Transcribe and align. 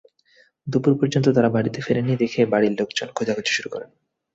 দুপুর 0.67 0.93
পর্যন্ত 0.99 1.27
তারা 1.35 1.49
বাড়িতে 1.49 1.79
ফেরেনি 1.81 2.13
দেখে 2.15 2.41
বাড়ির 2.45 2.73
লোকজন 2.79 3.07
খোঁজাখুঁজি 3.15 3.51
শুরু 3.53 3.69
করেন। 3.73 3.89